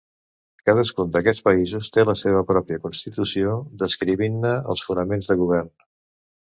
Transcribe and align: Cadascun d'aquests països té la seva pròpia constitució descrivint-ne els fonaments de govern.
Cadascun 0.69 1.11
d'aquests 1.15 1.45
països 1.49 1.91
té 1.97 2.05
la 2.11 2.17
seva 2.23 2.41
pròpia 2.53 2.81
constitució 2.87 3.55
descrivint-ne 3.85 4.59
els 4.75 4.87
fonaments 4.89 5.33
de 5.35 5.41
govern. 5.45 5.77